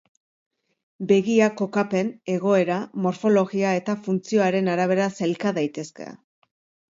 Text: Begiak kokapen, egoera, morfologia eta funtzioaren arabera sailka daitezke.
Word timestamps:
Begiak 1.11 1.55
kokapen, 1.61 2.09
egoera, 2.35 2.77
morfologia 3.03 3.75
eta 3.83 3.95
funtzioaren 4.09 4.73
arabera 4.75 5.07
sailka 5.21 5.55
daitezke. 5.61 6.11